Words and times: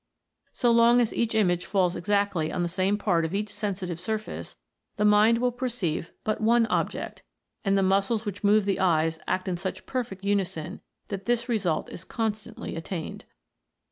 So 0.51 0.71
long 0.71 0.99
as 0.99 1.13
each 1.13 1.35
image 1.35 1.63
falls 1.67 1.95
exactly 1.95 2.51
on 2.51 2.63
the 2.63 2.67
same 2.67 2.97
part 2.97 3.23
of 3.23 3.35
each 3.35 3.53
sensitive 3.53 3.99
sur 3.99 4.17
face, 4.17 4.57
the 4.97 5.05
mind 5.05 5.37
will 5.37 5.51
perceive 5.51 6.11
but 6.23 6.41
one 6.41 6.65
object, 6.71 7.21
and 7.63 7.77
the 7.77 7.83
muscles 7.83 8.25
which 8.25 8.43
move 8.43 8.65
the 8.65 8.79
eyes 8.79 9.19
act 9.27 9.47
in 9.47 9.57
such 9.57 9.85
perfect 9.85 10.23
unison 10.25 10.81
that 11.09 11.27
this 11.27 11.47
result 11.47 11.87
is 11.91 12.03
constantly 12.03 12.75
attained. 12.75 13.25